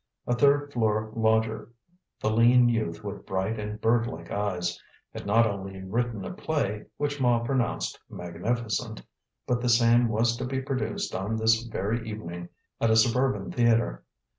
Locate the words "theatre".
13.51-14.03